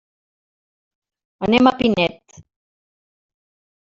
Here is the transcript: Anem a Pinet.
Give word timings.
Anem 1.47 1.69
a 1.71 1.73
Pinet. 1.81 2.39